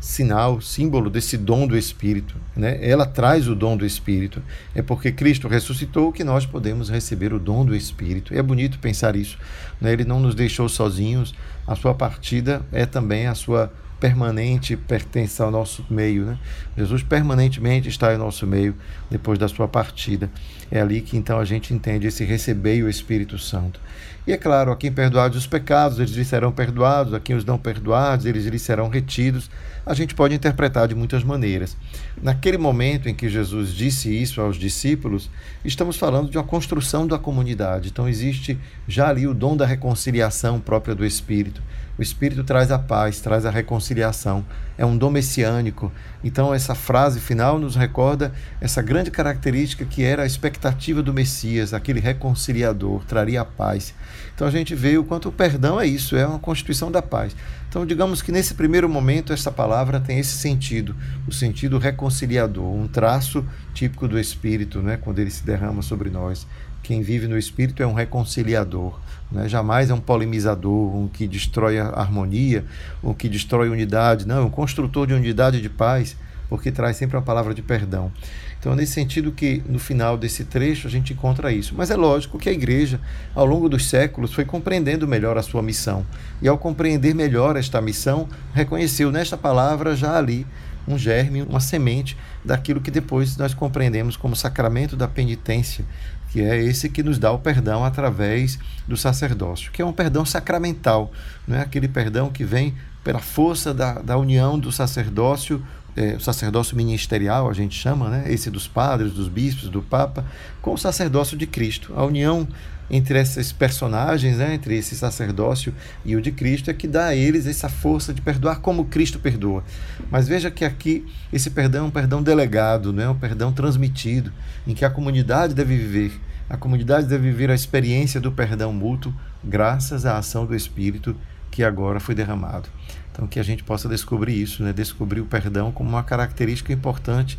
sinal, 0.00 0.60
símbolo 0.62 1.10
desse 1.10 1.36
dom 1.36 1.66
do 1.66 1.76
Espírito. 1.76 2.36
Né? 2.56 2.78
Ela 2.80 3.04
traz 3.04 3.48
o 3.48 3.54
dom 3.54 3.76
do 3.76 3.84
Espírito. 3.84 4.42
É 4.74 4.80
porque 4.80 5.12
Cristo 5.12 5.46
ressuscitou 5.46 6.10
que 6.10 6.24
nós 6.24 6.46
podemos 6.46 6.88
receber 6.88 7.34
o 7.34 7.38
dom 7.38 7.66
do 7.66 7.76
Espírito. 7.76 8.34
É 8.34 8.42
bonito 8.42 8.78
pensar 8.78 9.14
isso. 9.14 9.38
Né? 9.80 9.92
Ele 9.92 10.04
não 10.04 10.20
nos 10.20 10.34
deixou 10.34 10.68
sozinhos. 10.68 11.34
A 11.66 11.74
sua 11.74 11.94
partida 11.94 12.64
é 12.72 12.86
também 12.86 13.26
a 13.26 13.34
sua 13.34 13.72
permanente 14.00 14.76
pertença 14.76 15.44
ao 15.44 15.50
nosso 15.50 15.84
meio. 15.88 16.24
Né? 16.24 16.38
Jesus 16.76 17.02
permanentemente 17.02 17.88
está 17.88 18.14
em 18.14 18.18
nosso 18.18 18.46
meio 18.46 18.74
depois 19.10 19.38
da 19.38 19.48
sua 19.48 19.68
partida. 19.68 20.30
É 20.70 20.80
ali 20.80 21.00
que 21.00 21.16
então 21.16 21.38
a 21.38 21.44
gente 21.44 21.72
entende 21.72 22.06
esse 22.06 22.24
receber 22.24 22.82
o 22.82 22.88
Espírito 22.88 23.38
Santo. 23.38 23.80
E 24.26 24.32
é 24.32 24.38
claro, 24.38 24.72
a 24.72 24.76
quem 24.76 24.90
perdoados 24.90 25.36
os 25.36 25.46
pecados, 25.46 25.98
eles 25.98 26.12
lhe 26.12 26.24
serão 26.24 26.50
perdoados, 26.50 27.12
a 27.12 27.20
quem 27.20 27.36
os 27.36 27.44
não 27.44 27.58
perdoados, 27.58 28.24
eles 28.24 28.46
lhe 28.46 28.58
serão 28.58 28.88
retidos. 28.88 29.50
A 29.86 29.92
gente 29.92 30.14
pode 30.14 30.34
interpretar 30.34 30.88
de 30.88 30.94
muitas 30.94 31.22
maneiras. 31.22 31.76
Naquele 32.22 32.56
momento 32.56 33.08
em 33.08 33.14
que 33.14 33.28
Jesus 33.28 33.74
disse 33.74 34.10
isso 34.10 34.40
aos 34.40 34.56
discípulos, 34.56 35.30
estamos 35.64 35.96
falando 35.96 36.30
de 36.30 36.38
uma 36.38 36.44
construção 36.44 37.06
da 37.06 37.18
comunidade. 37.18 37.88
Então 37.88 38.08
existe 38.08 38.58
já 38.88 39.08
ali 39.08 39.26
o 39.26 39.34
dom 39.34 39.56
da 39.56 39.66
reconciliação 39.66 40.58
própria 40.58 40.94
do 40.94 41.04
Espírito. 41.04 41.62
O 41.96 42.02
Espírito 42.02 42.42
traz 42.42 42.72
a 42.72 42.78
paz, 42.78 43.20
traz 43.20 43.46
a 43.46 43.50
reconciliação. 43.50 44.44
É 44.76 44.84
um 44.84 44.96
dom 44.96 45.10
messiânico. 45.10 45.92
Então, 46.24 46.52
essa 46.52 46.74
frase 46.74 47.20
final 47.20 47.56
nos 47.56 47.76
recorda 47.76 48.32
essa 48.60 48.82
grande 48.82 49.12
característica 49.12 49.84
que 49.84 50.02
era 50.02 50.24
a 50.24 50.26
expectativa 50.26 51.00
do 51.00 51.14
Messias, 51.14 51.72
aquele 51.72 52.00
reconciliador, 52.00 53.04
traria 53.04 53.42
a 53.42 53.44
paz. 53.44 53.94
Então, 54.34 54.44
a 54.44 54.50
gente 54.50 54.74
vê 54.74 54.98
o 54.98 55.04
quanto 55.04 55.28
o 55.28 55.32
perdão 55.32 55.80
é 55.80 55.86
isso, 55.86 56.16
é 56.16 56.26
uma 56.26 56.40
constituição 56.40 56.90
da 56.90 57.00
paz. 57.00 57.36
Então, 57.74 57.84
digamos 57.84 58.22
que 58.22 58.30
nesse 58.30 58.54
primeiro 58.54 58.88
momento, 58.88 59.32
essa 59.32 59.50
palavra 59.50 59.98
tem 59.98 60.20
esse 60.20 60.38
sentido, 60.38 60.94
o 61.26 61.32
sentido 61.32 61.76
reconciliador, 61.76 62.72
um 62.72 62.86
traço 62.86 63.44
típico 63.74 64.06
do 64.06 64.16
Espírito, 64.16 64.80
né, 64.80 64.96
quando 64.96 65.18
ele 65.18 65.28
se 65.28 65.44
derrama 65.44 65.82
sobre 65.82 66.08
nós. 66.08 66.46
Quem 66.84 67.02
vive 67.02 67.26
no 67.26 67.36
Espírito 67.36 67.82
é 67.82 67.86
um 67.86 67.92
reconciliador, 67.92 69.00
né? 69.32 69.48
jamais 69.48 69.90
é 69.90 69.94
um 69.94 69.98
polemizador, 69.98 70.94
um 70.94 71.08
que 71.08 71.26
destrói 71.26 71.80
a 71.80 71.88
harmonia, 71.88 72.64
um 73.02 73.12
que 73.12 73.28
destrói 73.28 73.66
a 73.66 73.72
unidade. 73.72 74.24
Não, 74.24 74.36
é 74.36 74.42
um 74.42 74.50
construtor 74.50 75.08
de 75.08 75.14
unidade 75.14 75.58
e 75.58 75.60
de 75.60 75.68
paz, 75.68 76.16
porque 76.48 76.70
traz 76.70 76.96
sempre 76.96 77.16
a 77.16 77.22
palavra 77.22 77.54
de 77.54 77.62
perdão. 77.62 78.12
Então, 78.58 78.74
nesse 78.74 78.92
sentido 78.92 79.30
que 79.30 79.62
no 79.68 79.78
final 79.78 80.16
desse 80.16 80.44
trecho 80.44 80.86
a 80.86 80.90
gente 80.90 81.12
encontra 81.12 81.52
isso. 81.52 81.74
Mas 81.76 81.90
é 81.90 81.96
lógico 81.96 82.38
que 82.38 82.48
a 82.48 82.52
igreja, 82.52 82.98
ao 83.34 83.44
longo 83.44 83.68
dos 83.68 83.88
séculos, 83.88 84.32
foi 84.32 84.44
compreendendo 84.44 85.06
melhor 85.06 85.36
a 85.36 85.42
sua 85.42 85.62
missão. 85.62 86.06
E 86.40 86.48
ao 86.48 86.56
compreender 86.56 87.14
melhor 87.14 87.56
esta 87.56 87.80
missão, 87.80 88.28
reconheceu 88.54 89.10
nesta 89.10 89.36
palavra 89.36 89.94
já 89.94 90.16
ali 90.16 90.46
um 90.86 90.98
germe, 90.98 91.42
uma 91.42 91.60
semente 91.60 92.16
daquilo 92.44 92.80
que 92.80 92.90
depois 92.90 93.36
nós 93.36 93.54
compreendemos 93.54 94.16
como 94.16 94.36
sacramento 94.36 94.96
da 94.96 95.08
penitência, 95.08 95.84
que 96.30 96.40
é 96.40 96.62
esse 96.62 96.88
que 96.88 97.02
nos 97.02 97.18
dá 97.18 97.32
o 97.32 97.38
perdão 97.38 97.84
através 97.84 98.58
do 98.86 98.96
sacerdócio, 98.96 99.70
que 99.72 99.80
é 99.80 99.84
um 99.84 99.92
perdão 99.92 100.24
sacramental, 100.24 101.12
não 101.46 101.56
é 101.56 101.60
aquele 101.60 101.88
perdão 101.88 102.30
que 102.30 102.44
vem 102.44 102.74
pela 103.02 103.18
força 103.18 103.72
da, 103.72 103.94
da 103.94 104.16
união 104.16 104.58
do 104.58 104.72
sacerdócio, 104.72 105.64
é, 105.96 106.14
o 106.14 106.20
sacerdócio 106.20 106.76
ministerial, 106.76 107.48
a 107.48 107.52
gente 107.52 107.78
chama, 107.78 108.08
né? 108.08 108.24
esse 108.26 108.50
dos 108.50 108.66
padres, 108.66 109.12
dos 109.12 109.28
bispos, 109.28 109.68
do 109.68 109.82
Papa, 109.82 110.24
com 110.60 110.74
o 110.74 110.78
sacerdócio 110.78 111.36
de 111.36 111.46
Cristo. 111.46 111.92
A 111.96 112.04
união 112.04 112.48
entre 112.90 113.18
esses 113.18 113.52
personagens, 113.52 114.36
né, 114.36 114.54
entre 114.54 114.76
esse 114.76 114.94
sacerdócio 114.94 115.74
e 116.04 116.14
o 116.16 116.20
de 116.20 116.30
Cristo, 116.30 116.70
é 116.70 116.74
que 116.74 116.86
dá 116.86 117.06
a 117.06 117.14
eles 117.14 117.46
essa 117.46 117.68
força 117.68 118.12
de 118.12 118.20
perdoar 118.20 118.60
como 118.60 118.84
Cristo 118.86 119.18
perdoa. 119.18 119.64
Mas 120.10 120.28
veja 120.28 120.50
que 120.50 120.64
aqui 120.64 121.06
esse 121.32 121.50
perdão 121.50 121.84
é 121.84 121.88
um 121.88 121.90
perdão 121.90 122.22
delegado, 122.22 122.92
não 122.92 123.02
é 123.02 123.08
um 123.08 123.18
perdão 123.18 123.52
transmitido, 123.52 124.32
em 124.66 124.74
que 124.74 124.84
a 124.84 124.90
comunidade 124.90 125.54
deve 125.54 125.76
viver. 125.76 126.12
A 126.48 126.56
comunidade 126.56 127.06
deve 127.06 127.30
viver 127.30 127.50
a 127.50 127.54
experiência 127.54 128.20
do 128.20 128.30
perdão 128.30 128.72
mútuo, 128.72 129.14
graças 129.42 130.04
à 130.04 130.18
ação 130.18 130.44
do 130.44 130.54
Espírito 130.54 131.16
que 131.54 131.62
agora 131.62 132.00
foi 132.00 132.16
derramado. 132.16 132.68
Então, 133.12 133.28
que 133.28 133.38
a 133.38 133.42
gente 133.44 133.62
possa 133.62 133.88
descobrir 133.88 134.42
isso, 134.42 134.64
né? 134.64 134.72
descobrir 134.72 135.20
o 135.20 135.24
perdão 135.24 135.70
como 135.70 135.88
uma 135.88 136.02
característica 136.02 136.72
importante 136.72 137.38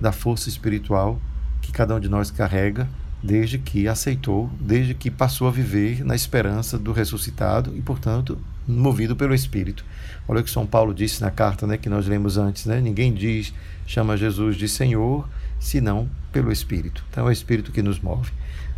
da 0.00 0.12
força 0.12 0.48
espiritual 0.48 1.20
que 1.60 1.72
cada 1.72 1.96
um 1.96 1.98
de 1.98 2.08
nós 2.08 2.30
carrega 2.30 2.88
desde 3.20 3.58
que 3.58 3.88
aceitou, 3.88 4.48
desde 4.60 4.94
que 4.94 5.10
passou 5.10 5.48
a 5.48 5.50
viver 5.50 6.04
na 6.04 6.14
esperança 6.14 6.78
do 6.78 6.92
ressuscitado 6.92 7.76
e, 7.76 7.82
portanto, 7.82 8.38
movido 8.64 9.16
pelo 9.16 9.34
Espírito. 9.34 9.84
Olha 10.28 10.40
o 10.40 10.44
que 10.44 10.50
São 10.52 10.64
Paulo 10.64 10.94
disse 10.94 11.20
na 11.20 11.32
carta 11.32 11.66
né, 11.66 11.76
que 11.76 11.88
nós 11.88 12.06
lemos 12.06 12.38
antes: 12.38 12.64
né? 12.64 12.80
ninguém 12.80 13.12
diz, 13.12 13.52
chama 13.88 14.16
Jesus 14.16 14.54
de 14.54 14.68
Senhor, 14.68 15.28
senão 15.58 16.08
pelo 16.30 16.52
Espírito. 16.52 17.04
Então, 17.10 17.26
é 17.26 17.30
o 17.30 17.32
Espírito 17.32 17.72
que 17.72 17.82
nos 17.82 17.98
move. 17.98 18.30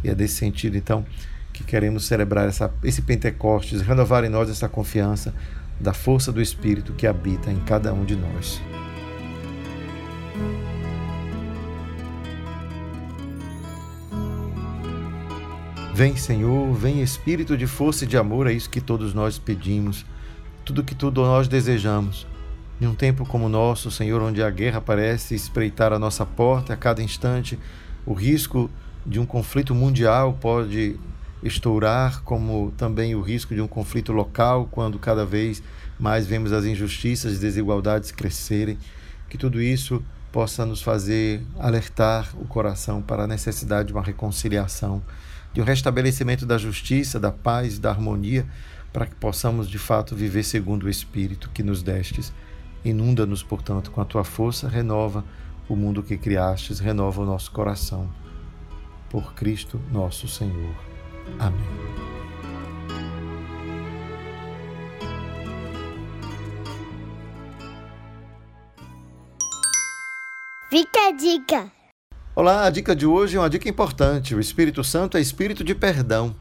E 0.03 0.09
é 0.09 0.15
desse 0.15 0.37
sentido, 0.37 0.79
então, 0.79 1.05
que 1.61 1.65
queremos 1.65 2.07
celebrar 2.07 2.49
essa, 2.49 2.73
esse 2.83 3.03
Pentecostes, 3.03 3.83
renovar 3.83 4.25
em 4.25 4.31
nós 4.31 4.49
essa 4.49 4.67
confiança 4.67 5.35
da 5.79 5.93
força 5.93 6.33
do 6.33 6.41
Espírito 6.41 6.95
que 6.95 7.07
habita 7.07 7.53
em 7.53 7.61
cada 7.61 7.93
um 7.93 8.05
de 8.05 8.17
nós. 8.17 8.61
Vem, 15.95 16.17
Senhor, 16.17 16.73
vem 16.73 17.03
Espírito 17.03 17.59
de 17.59 17.67
força 17.67 18.05
e 18.05 18.07
de 18.07 18.17
amor, 18.17 18.47
é 18.47 18.53
isso 18.55 18.71
que 18.71 18.81
todos 18.81 19.13
nós 19.13 19.39
pedimos, 19.39 20.07
tudo 20.65 20.83
que 20.83 20.95
tudo 20.95 21.21
nós 21.21 21.47
desejamos. 21.47 22.27
Em 22.81 22.87
um 22.87 22.95
tempo 22.95 23.27
como 23.27 23.47
o 23.47 23.51
nosso, 23.51 23.91
Senhor, 23.91 24.23
onde 24.23 24.43
a 24.43 24.49
guerra 24.49 24.81
parece 24.81 25.35
espreitar 25.35 25.93
a 25.93 25.99
nossa 25.99 26.25
porta 26.25 26.73
a 26.73 26.77
cada 26.77 27.03
instante, 27.03 27.59
o 28.07 28.15
risco 28.15 28.71
de 29.05 29.21
um 29.21 29.27
conflito 29.27 29.75
mundial 29.75 30.39
pode 30.41 30.99
estourar, 31.43 32.23
como 32.23 32.73
também 32.77 33.15
o 33.15 33.21
risco 33.21 33.55
de 33.55 33.61
um 33.61 33.69
conflito 33.69 34.13
local, 34.13 34.69
quando 34.71 34.99
cada 34.99 35.25
vez 35.25 35.63
mais 35.99 36.27
vemos 36.27 36.53
as 36.53 36.65
injustiças 36.65 37.37
e 37.37 37.41
desigualdades 37.41 38.13
crescerem. 38.13 38.79
Que 39.29 39.39
tudo 39.39 39.61
isso 39.61 40.03
possa 40.33 40.65
nos 40.65 40.83
fazer 40.83 41.43
alertar 41.59 42.31
o 42.37 42.47
coração 42.47 43.03
para 43.03 43.25
a 43.25 43.27
necessidade 43.27 43.89
de 43.89 43.93
uma 43.93 44.03
reconciliação 44.03 45.03
de 45.53 45.61
um 45.61 45.65
restabelecimento 45.65 46.47
da 46.47 46.57
justiça, 46.57 47.19
da 47.19 47.33
paz, 47.33 47.79
da 47.79 47.91
harmonia, 47.91 48.47
para 48.93 49.07
que 49.07 49.15
possamos 49.15 49.69
de 49.69 49.79
fato 49.79 50.15
viver 50.15 50.43
segundo 50.43 50.85
o 50.85 50.89
Espírito 50.89 51.51
que 51.53 51.63
nos 51.63 51.83
destes. 51.83 52.33
Inunda-nos, 52.85 53.43
portanto, 53.43 53.91
com 53.91 54.01
a 54.01 54.05
tua 54.05 54.25
força, 54.25 54.69
renova 54.69 55.25
o 55.69 55.77
mundo 55.77 56.03
que 56.03 56.17
criastes, 56.17 56.79
renova 56.79 57.23
o 57.23 57.27
nosso 57.27 57.51
coração. 57.51 58.09
Por 59.09 59.35
Cristo 59.35 59.81
nosso 59.93 60.29
Senhor. 60.29 60.90
Amém. 61.39 61.81
Fica 70.71 71.09
a 71.09 71.13
dica! 71.13 71.73
Olá, 72.35 72.65
a 72.65 72.71
dica 72.71 72.95
de 72.95 73.05
hoje 73.05 73.37
é 73.37 73.41
uma 73.41 73.51
dica 73.51 73.69
importante. 73.69 74.35
O 74.35 74.41
Espírito 74.41 74.85
Santo 74.85 75.17
é 75.17 75.21
espírito 75.21 75.65
de 75.65 75.75
perdão. 75.75 76.35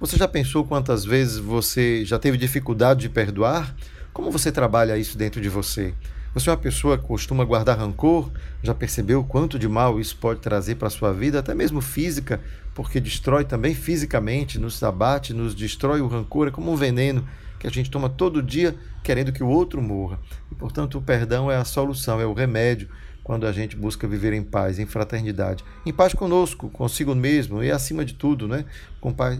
Você 0.00 0.16
já 0.16 0.26
pensou 0.26 0.64
quantas 0.64 1.04
vezes 1.04 1.38
você 1.38 2.04
já 2.04 2.18
teve 2.18 2.36
dificuldade 2.36 3.00
de 3.00 3.08
perdoar? 3.08 3.74
Como 4.12 4.30
você 4.30 4.50
trabalha 4.50 4.98
isso 4.98 5.16
dentro 5.16 5.40
de 5.40 5.48
você? 5.48 5.94
Você 6.36 6.50
é 6.50 6.52
uma 6.52 6.58
pessoa 6.58 6.98
que 6.98 7.04
costuma 7.06 7.46
guardar 7.46 7.78
rancor? 7.78 8.30
Já 8.62 8.74
percebeu 8.74 9.24
quanto 9.24 9.58
de 9.58 9.66
mal 9.66 9.98
isso 9.98 10.18
pode 10.18 10.40
trazer 10.40 10.74
para 10.74 10.88
a 10.88 10.90
sua 10.90 11.10
vida, 11.10 11.38
até 11.38 11.54
mesmo 11.54 11.80
física, 11.80 12.42
porque 12.74 13.00
destrói 13.00 13.42
também 13.42 13.74
fisicamente, 13.74 14.58
nos 14.58 14.82
abate, 14.82 15.32
nos 15.32 15.54
destrói 15.54 16.02
o 16.02 16.06
rancor, 16.06 16.48
é 16.48 16.50
como 16.50 16.70
um 16.70 16.76
veneno 16.76 17.26
que 17.58 17.66
a 17.66 17.70
gente 17.70 17.90
toma 17.90 18.10
todo 18.10 18.42
dia 18.42 18.76
querendo 19.02 19.32
que 19.32 19.42
o 19.42 19.48
outro 19.48 19.80
morra. 19.80 20.20
E, 20.52 20.54
portanto, 20.54 20.98
o 20.98 21.02
perdão 21.02 21.50
é 21.50 21.56
a 21.56 21.64
solução, 21.64 22.20
é 22.20 22.26
o 22.26 22.34
remédio 22.34 22.90
quando 23.24 23.46
a 23.46 23.52
gente 23.52 23.74
busca 23.74 24.06
viver 24.06 24.34
em 24.34 24.42
paz, 24.42 24.78
em 24.78 24.84
fraternidade, 24.84 25.64
em 25.86 25.92
paz 25.92 26.12
conosco, 26.12 26.68
consigo 26.68 27.14
mesmo 27.14 27.64
e 27.64 27.70
acima 27.70 28.04
de 28.04 28.12
tudo, 28.12 28.46
né? 28.46 28.66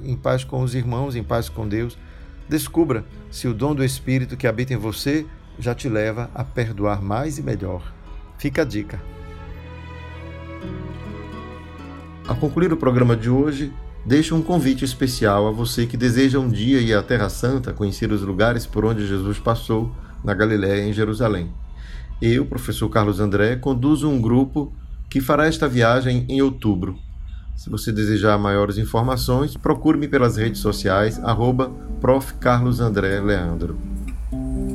em 0.03 0.17
paz 0.17 0.45
com 0.45 0.63
os 0.63 0.75
irmãos, 0.75 1.15
em 1.15 1.23
paz 1.23 1.51
com 1.51 1.69
Deus. 1.69 1.99
Descubra 2.49 3.05
se 3.31 3.47
o 3.47 3.53
dom 3.53 3.75
do 3.75 3.85
Espírito 3.85 4.35
que 4.35 4.47
habita 4.47 4.73
em 4.73 4.79
você 4.79 5.27
já 5.59 5.75
te 5.75 5.89
leva 5.89 6.31
a 6.35 6.45
perdoar 6.45 7.03
mais 7.03 7.39
e 7.39 7.43
melhor. 7.43 7.93
Fica 8.39 8.63
a 8.63 8.65
dica. 8.65 9.01
Ao 12.27 12.35
concluir 12.37 12.73
o 12.73 12.77
programa 12.77 13.17
de 13.17 13.31
hoje, 13.31 13.73
deixo 14.05 14.35
um 14.35 14.43
convite 14.43 14.85
especial 14.85 15.47
a 15.47 15.53
você 15.53 15.87
que 15.87 15.97
deseja 15.97 16.39
um 16.39 16.49
dia 16.49 16.81
ir 16.81 16.95
à 16.95 17.03
Terra 17.03 17.29
Santa, 17.29 17.73
conhecer 17.73 18.11
os 18.11 18.23
lugares 18.23 18.67
por 18.67 18.85
onde 18.85 19.07
Jesus 19.07 19.39
passou 19.39 19.93
na 20.25 20.35
Galiléia 20.35 20.85
em 20.85 20.93
Jerusalém. 20.93 21.53
Eu, 22.21 22.47
professor 22.47 22.89
Carlos 22.89 23.21
André, 23.21 23.57
conduzo 23.57 24.09
um 24.09 24.21
grupo 24.21 24.73
que 25.09 25.21
fará 25.21 25.47
esta 25.47 25.69
viagem 25.69 26.27
em 26.29 26.43
outubro. 26.43 26.99
Se 27.55 27.71
você 27.71 27.93
desejar 27.93 28.37
maiores 28.39 28.77
informações, 28.77 29.57
procure-me 29.57 30.09
pelas 30.09 30.37
redes 30.37 30.61
sociais, 30.61 31.23
arroba 31.23 31.71
Prof. 32.01 32.35
Carlos 32.35 32.81
André 32.81 33.21
Leandro. 33.21 33.96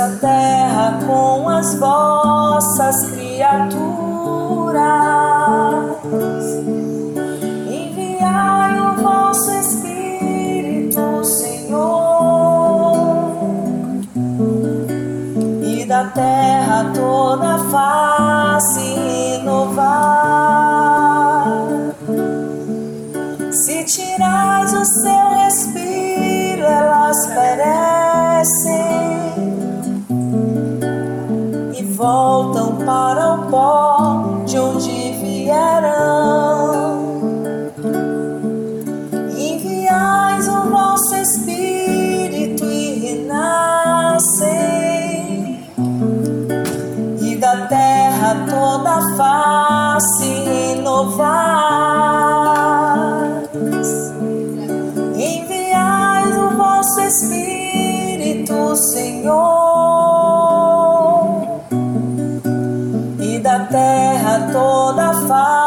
a 0.00 0.08
terra 0.16 0.98
com 1.06 1.48
as 1.48 1.74
vossas 1.78 3.10
criaturas. 3.10 4.80
Enviai 7.68 8.80
o 8.80 8.94
vosso 9.02 9.50
Espírito, 9.52 11.24
Senhor, 11.24 12.96
e 15.62 15.84
da 15.84 16.04
terra 16.06 16.90
toda 16.94 17.58
face 17.70 19.00
renovar. 19.40 20.30
Se 23.52 23.84
tirais 23.84 24.72
o 24.72 24.84
seu 24.84 25.28
respiro, 25.44 25.89
terra 64.20 64.52
toda 64.52 65.10
a 65.10 65.59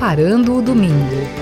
Preparando 0.00 0.56
o 0.56 0.62
domingo. 0.62 1.39